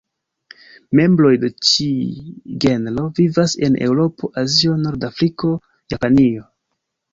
Membroj 0.99 1.33
de 1.43 1.51
ĉi 1.71 1.89
genro 2.65 3.05
vivas 3.21 3.55
en 3.69 3.79
Eŭropo, 3.91 4.33
Azio, 4.47 4.81
Norda 4.89 5.13
Afriko, 5.17 5.55
Japanio. 5.97 6.51